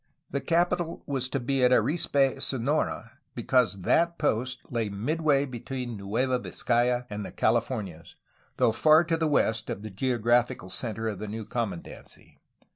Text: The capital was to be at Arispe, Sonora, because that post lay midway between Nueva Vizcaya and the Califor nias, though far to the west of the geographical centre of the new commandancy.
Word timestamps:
The 0.31 0.41
capital 0.41 1.03
was 1.05 1.29
to 1.29 1.39
be 1.39 1.63
at 1.63 1.69
Arispe, 1.71 2.41
Sonora, 2.41 3.19
because 3.35 3.81
that 3.81 4.17
post 4.17 4.71
lay 4.71 4.89
midway 4.89 5.45
between 5.45 5.95
Nueva 5.95 6.39
Vizcaya 6.39 7.05
and 7.11 7.23
the 7.23 7.31
Califor 7.31 7.87
nias, 7.87 8.15
though 8.57 8.71
far 8.71 9.03
to 9.03 9.15
the 9.15 9.27
west 9.27 9.69
of 9.69 9.83
the 9.83 9.91
geographical 9.91 10.71
centre 10.71 11.07
of 11.07 11.19
the 11.19 11.27
new 11.27 11.45
commandancy. 11.45 12.39